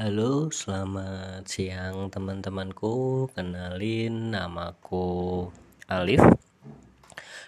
Halo, 0.00 0.48
selamat 0.48 1.44
siang 1.44 2.08
teman-temanku. 2.08 3.28
Kenalin 3.36 4.32
namaku 4.32 5.44
Alif. 5.92 6.24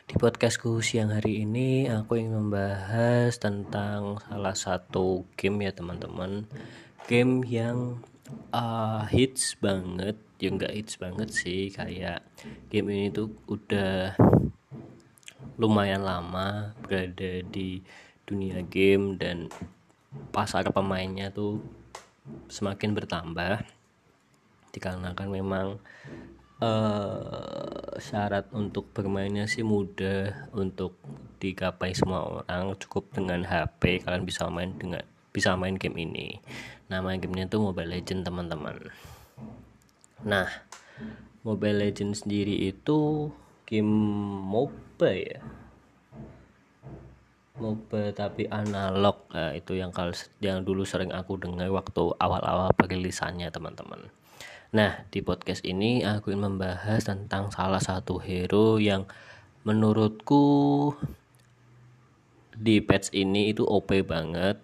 Di 0.05 0.21
podcastku 0.21 0.85
siang 0.85 1.17
hari 1.17 1.49
ini 1.49 1.89
aku 1.89 2.21
ingin 2.21 2.45
membahas 2.45 3.41
tentang 3.41 4.21
salah 4.29 4.53
satu 4.53 5.25
game 5.33 5.65
ya 5.65 5.73
teman-teman. 5.73 6.45
Game 7.09 7.41
yang 7.49 8.05
uh, 8.53 9.09
hits 9.09 9.57
banget, 9.57 10.21
ya 10.37 10.53
enggak 10.53 10.77
hits 10.77 11.01
banget 11.01 11.33
sih 11.33 11.73
kayak 11.73 12.21
game 12.69 12.93
ini 12.93 13.09
tuh 13.09 13.33
udah 13.49 14.13
lumayan 15.57 16.05
lama 16.05 16.77
berada 16.85 17.41
di 17.49 17.81
dunia 18.29 18.61
game 18.61 19.17
dan 19.17 19.49
pasar 20.37 20.69
pemainnya 20.69 21.33
tuh 21.33 21.81
semakin 22.47 22.95
bertambah 22.95 23.67
dikarenakan 24.73 25.29
memang 25.29 25.67
uh, 26.63 27.99
syarat 27.99 28.49
untuk 28.55 28.89
bermainnya 28.95 29.45
sih 29.51 29.67
mudah 29.67 30.49
untuk 30.55 30.97
digapai 31.43 31.93
semua 31.93 32.45
orang 32.47 32.79
cukup 32.79 33.11
dengan 33.13 33.43
HP 33.45 34.07
kalian 34.07 34.25
bisa 34.25 34.47
main 34.49 34.73
dengan 34.79 35.03
bisa 35.33 35.57
main 35.57 35.77
game 35.77 35.97
ini. 35.97 36.39
Nama 36.93 37.17
gamenya 37.17 37.49
itu 37.49 37.59
Mobile 37.59 37.99
Legend 37.99 38.21
teman-teman. 38.25 38.77
Nah 40.25 40.49
Mobile 41.43 41.89
Legend 41.89 42.15
sendiri 42.15 42.71
itu 42.71 43.33
game 43.67 43.93
MOBA 44.47 45.13
ya 45.17 45.41
MOBA 47.61 48.17
tapi 48.17 48.49
analog. 48.49 49.29
Nah, 49.33 49.53
itu 49.53 49.77
yang 49.77 49.93
kalau 49.93 50.17
yang 50.41 50.65
dulu 50.65 50.89
sering 50.89 51.13
aku 51.13 51.37
dengar 51.37 51.69
waktu 51.69 52.17
awal-awal 52.17 52.73
perilisannya 52.73 53.53
teman-teman. 53.53 54.09
Nah 54.73 55.05
di 55.13 55.21
podcast 55.21 55.61
ini 55.69 56.01
aku 56.01 56.33
ingin 56.33 56.57
membahas 56.57 57.05
tentang 57.05 57.53
salah 57.53 57.81
satu 57.81 58.17
hero 58.17 58.81
yang 58.81 59.05
menurutku 59.69 60.97
di 62.57 62.81
patch 62.81 63.13
ini 63.13 63.53
itu 63.53 63.69
OP 63.69 63.93
banget. 64.09 64.57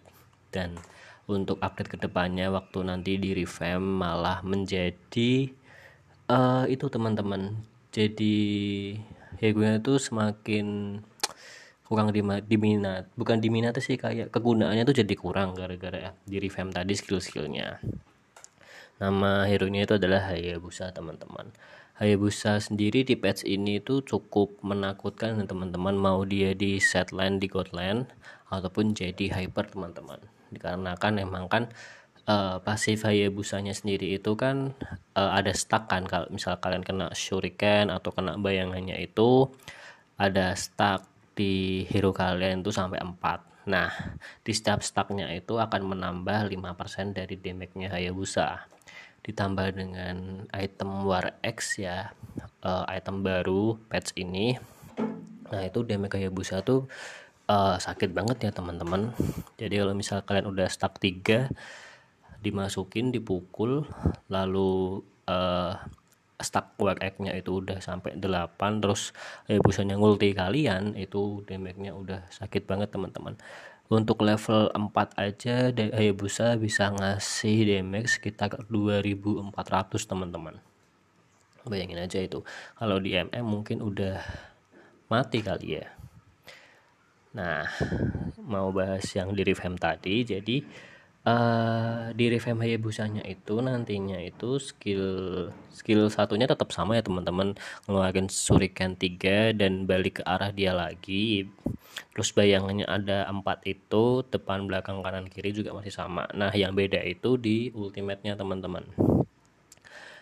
Dan 0.48 0.80
untuk 1.28 1.60
update 1.60 1.92
ke 1.92 1.96
depannya 2.00 2.48
waktu 2.48 2.88
nanti 2.88 3.20
di 3.20 3.36
revamp 3.36 3.84
malah 3.84 4.40
menjadi 4.40 5.52
uh, 6.32 6.64
itu 6.64 6.88
teman-teman. 6.88 7.60
Jadi 7.92 8.96
hero 9.44 9.60
itu 9.76 10.00
semakin 10.00 10.98
kurang 11.88 12.12
diminat. 12.12 13.08
Bukan 13.16 13.40
diminat 13.40 13.80
sih 13.80 13.96
kayak 13.96 14.28
kegunaannya 14.28 14.84
tuh 14.84 14.96
jadi 15.00 15.14
kurang 15.16 15.56
gara-gara 15.56 16.12
di 16.28 16.36
revamp 16.36 16.76
tadi 16.76 16.92
skill-skillnya. 16.92 17.80
Nama 19.00 19.48
hero 19.48 19.72
nya 19.72 19.88
itu 19.88 19.96
adalah 19.96 20.28
Hayabusa 20.28 20.92
teman-teman. 20.92 21.48
Hayabusa 21.96 22.60
sendiri 22.60 23.08
di 23.08 23.16
patch 23.16 23.42
ini 23.48 23.80
tuh 23.80 24.04
cukup 24.04 24.60
menakutkan 24.60 25.40
teman-teman 25.48 25.96
mau 25.96 26.22
dia 26.28 26.52
di 26.52 26.76
setland 26.78 27.40
di 27.40 27.48
godland 27.48 28.06
ataupun 28.52 28.92
jadi 28.92 29.32
hyper 29.32 29.72
teman-teman. 29.72 30.20
Dikarenakan 30.52 31.24
emang 31.24 31.48
kan 31.48 31.72
uh, 32.28 32.60
pasif 32.60 33.08
Hayabusanya 33.08 33.72
sendiri 33.72 34.12
itu 34.18 34.36
kan 34.36 34.76
uh, 35.16 35.30
ada 35.32 35.56
stuck 35.56 35.88
kan. 35.88 36.04
Kalau 36.04 36.28
misal 36.28 36.60
kalian 36.60 36.84
kena 36.84 37.08
shuriken 37.16 37.88
atau 37.88 38.12
kena 38.12 38.36
bayangannya 38.36 39.00
itu 39.00 39.48
ada 40.20 40.52
stuck 40.58 41.17
di 41.38 41.86
hero 41.86 42.10
kalian 42.10 42.66
itu 42.66 42.74
sampai 42.74 42.98
4 42.98 43.70
nah 43.70 43.94
di 44.42 44.50
setiap 44.50 44.82
stacknya 44.82 45.30
itu 45.30 45.54
akan 45.54 45.94
menambah 45.94 46.50
5% 46.50 47.12
dari 47.12 47.36
damage-nya 47.36 47.92
Hayabusa. 47.92 48.64
Ditambah 49.20 49.76
dengan 49.76 50.48
item 50.56 51.04
War 51.04 51.36
X 51.44 51.76
ya 51.76 52.16
uh, 52.64 52.88
item 52.88 53.20
baru 53.20 53.76
patch 53.92 54.16
ini. 54.16 54.56
Nah 55.52 55.62
itu 55.68 55.84
damage 55.84 56.16
Hayabusa 56.16 56.64
tuh 56.64 56.88
uh, 57.44 57.76
sakit 57.76 58.08
banget 58.16 58.48
ya 58.48 58.50
teman-teman. 58.56 59.12
Jadi 59.60 59.74
kalau 59.84 59.92
misal 59.92 60.24
kalian 60.24 60.48
udah 60.48 60.66
stack 60.66 60.96
3 60.96 61.52
dimasukin 62.40 63.12
dipukul 63.12 63.84
lalu 64.32 65.04
uh, 65.28 65.76
stack 66.38 66.78
work 66.78 67.02
nya 67.18 67.34
itu 67.34 67.58
udah 67.58 67.82
sampai 67.82 68.14
8 68.14 68.54
terus 68.78 69.10
Hayabusanya 69.50 69.98
ngulti 69.98 70.30
kalian 70.38 70.94
itu 70.94 71.42
damage-nya 71.42 71.92
udah 71.98 72.30
sakit 72.30 72.62
banget 72.64 72.94
teman-teman. 72.94 73.34
Untuk 73.88 74.22
level 74.22 74.70
4 74.70 75.18
aja 75.18 75.72
Hayabusa 75.74 76.54
bisa 76.60 76.94
ngasih 76.94 77.66
damage 77.66 78.20
sekitar 78.20 78.54
2400 78.70 79.50
teman-teman. 80.06 80.60
Bayangin 81.66 81.98
aja 81.98 82.22
itu. 82.22 82.46
Kalau 82.78 83.02
di 83.02 83.18
MM 83.18 83.44
mungkin 83.44 83.82
udah 83.82 84.22
mati 85.10 85.42
kali 85.42 85.82
ya. 85.82 85.90
Nah 87.34 87.66
mau 88.44 88.70
bahas 88.70 89.04
yang 89.16 89.34
di 89.34 89.42
revamp 89.42 89.80
tadi 89.80 90.22
jadi 90.22 90.56
uh, 91.28 92.08
di 92.16 92.32
revamp 92.32 92.64
Hayabusanya 92.64 93.22
itu 93.28 93.60
nantinya 93.60 94.16
itu 94.24 94.56
skill 94.56 95.06
skill 95.68 96.08
satunya 96.08 96.48
tetap 96.48 96.72
sama 96.72 96.96
ya 96.96 97.04
teman-teman. 97.04 97.54
Ngeluarin 97.84 98.32
suriken 98.32 98.96
3 98.96 99.52
dan 99.56 99.84
balik 99.84 100.20
ke 100.20 100.22
arah 100.24 100.50
dia 100.50 100.72
lagi. 100.72 101.48
Terus 102.14 102.32
bayangannya 102.34 102.86
ada 102.88 103.28
empat 103.28 103.66
itu 103.68 104.24
depan 104.26 104.66
belakang 104.66 105.04
kanan 105.04 105.28
kiri 105.28 105.52
juga 105.52 105.76
masih 105.76 105.92
sama. 105.92 106.26
Nah 106.32 106.50
yang 106.54 106.72
beda 106.72 107.02
itu 107.04 107.36
di 107.36 107.70
ultimate-nya 107.74 108.38
teman-teman. 108.38 108.86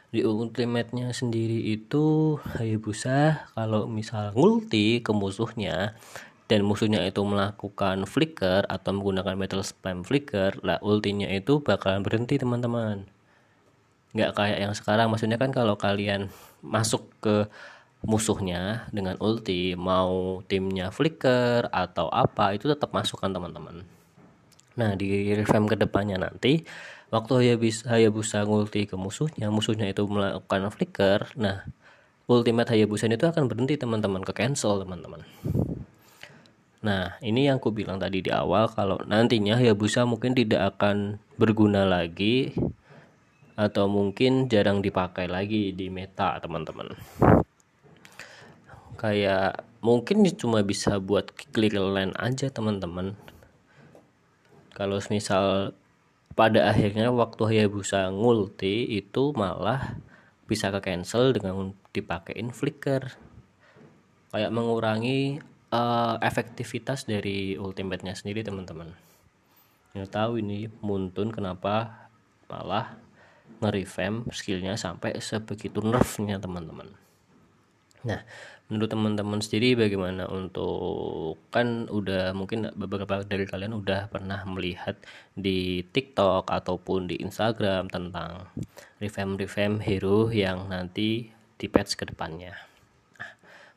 Di 0.07 0.23
ultimate-nya 0.23 1.11
sendiri 1.13 1.77
itu 1.77 2.37
Hayabusa 2.57 3.51
kalau 3.53 3.91
misal 3.91 4.33
ngulti 4.33 5.03
ke 5.03 5.13
musuhnya 5.13 5.99
dan 6.47 6.63
musuhnya 6.63 7.03
itu 7.03 7.23
melakukan 7.27 8.07
flicker 8.07 8.63
atau 8.71 8.91
menggunakan 8.95 9.35
metal 9.35 9.63
spam 9.67 10.07
flicker 10.07 10.55
lah 10.63 10.79
ultinya 10.83 11.27
itu 11.27 11.59
bakalan 11.59 12.07
berhenti 12.07 12.39
teman-teman. 12.39 13.07
Nggak 14.15 14.31
kayak 14.39 14.59
yang 14.63 14.75
sekarang. 14.75 15.11
Maksudnya 15.11 15.37
kan 15.37 15.51
kalau 15.51 15.75
kalian 15.75 16.31
masuk 16.63 17.11
ke 17.19 17.51
musuhnya 18.07 18.87
dengan 18.95 19.19
ulti 19.19 19.75
mau 19.75 20.41
timnya 20.47 20.95
flicker 20.95 21.67
atau 21.75 22.07
apa 22.15 22.55
itu 22.55 22.71
tetap 22.71 22.95
masuk 22.95 23.19
kan 23.19 23.35
teman-teman. 23.35 23.83
Nah 24.79 24.95
di 24.95 25.35
revamp 25.35 25.67
ke 25.67 25.77
depannya 25.77 26.21
nanti 26.21 26.63
waktu 27.11 27.33
Hayabusa, 27.39 27.87
Hayabusa 27.87 28.43
ngulti 28.43 28.91
ke 28.91 28.99
musuhnya 28.99 29.47
musuhnya 29.51 29.87
itu 29.91 30.03
melakukan 30.11 30.71
flicker 30.75 31.31
nah 31.39 31.63
ultimate 32.27 32.75
Hayabusa 32.75 33.07
itu 33.07 33.27
akan 33.27 33.47
berhenti 33.47 33.79
teman-teman 33.79 34.27
ke 34.27 34.35
cancel 34.35 34.83
teman-teman 34.83 35.23
Nah, 36.87 37.19
ini 37.19 37.51
yang 37.51 37.59
aku 37.59 37.75
bilang 37.75 37.99
tadi 37.99 38.23
di 38.23 38.31
awal 38.31 38.71
kalau 38.71 39.03
nantinya 39.11 39.59
Hayabusa 39.59 40.07
mungkin 40.07 40.39
tidak 40.39 40.79
akan 40.79 41.19
berguna 41.35 41.83
lagi 41.83 42.55
atau 43.59 43.91
mungkin 43.91 44.47
jarang 44.47 44.87
dipakai 44.87 45.27
lagi 45.27 45.75
di 45.75 45.91
meta, 45.91 46.39
teman-teman. 46.39 46.95
Kayak 48.95 49.67
mungkin 49.83 50.23
cuma 50.39 50.63
bisa 50.63 51.03
buat 51.03 51.35
clear 51.51 51.75
lane 51.83 52.15
aja, 52.23 52.55
teman-teman. 52.55 53.19
Kalau 54.71 55.03
misal 55.11 55.75
pada 56.39 56.71
akhirnya 56.71 57.11
waktu 57.11 57.43
Hayabusa 57.51 58.15
ngulti 58.15 58.95
itu 58.95 59.35
malah 59.35 59.99
bisa 60.47 60.71
ke 60.71 60.79
cancel 60.79 61.35
dengan 61.35 61.75
dipakein 61.91 62.55
flicker 62.55 63.19
kayak 64.31 64.55
mengurangi 64.55 65.43
uh, 65.77 66.17
efektivitas 66.25 67.05
dari 67.05 67.61
ultimate-nya 67.61 68.17
sendiri 68.17 68.41
teman-teman. 68.41 68.97
Yang 69.93 70.09
tahu 70.09 70.41
ini 70.41 70.73
Muntun 70.81 71.29
kenapa 71.33 72.09
malah 72.49 72.97
nge-revamp 73.61 74.33
skillnya 74.33 74.81
sampai 74.81 75.21
sebegitu 75.21 75.85
nerfnya 75.85 76.41
teman-teman. 76.41 76.93
Nah 78.05 78.21
menurut 78.67 78.91
teman-teman 78.91 79.39
sendiri 79.39 79.79
bagaimana 79.79 80.27
untuk 80.27 81.39
kan 81.55 81.87
udah 81.87 82.35
mungkin 82.35 82.67
beberapa 82.75 83.23
dari 83.23 83.47
kalian 83.47 83.79
udah 83.79 84.11
pernah 84.11 84.43
melihat 84.43 84.99
di 85.39 85.87
TikTok 85.87 86.51
ataupun 86.51 87.07
di 87.07 87.23
Instagram 87.23 87.87
tentang 87.87 88.51
revamp-revamp 88.99 89.87
hero 89.87 90.35
yang 90.35 90.67
nanti 90.67 91.31
di 91.31 91.67
patch 91.71 91.95
ke 91.95 92.11
depannya 92.11 92.59
nah, 93.15 93.31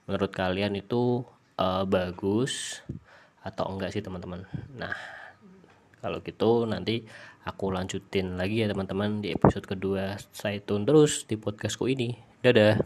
menurut 0.10 0.34
kalian 0.34 0.74
itu 0.74 1.22
uh, 1.60 1.84
bagus 1.84 2.80
atau 3.44 3.68
enggak 3.76 3.92
sih 3.92 4.00
teman-teman? 4.00 4.48
Nah 4.80 4.96
kalau 6.00 6.24
gitu 6.24 6.64
nanti 6.64 7.04
aku 7.44 7.76
lanjutin 7.76 8.40
lagi 8.40 8.64
ya 8.64 8.72
teman-teman 8.72 9.20
di 9.20 9.36
episode 9.36 9.68
kedua. 9.68 10.16
Stay 10.32 10.64
tune 10.64 10.88
terus 10.88 11.28
di 11.28 11.36
podcastku 11.36 11.92
ini. 11.92 12.16
Dadah 12.40 12.80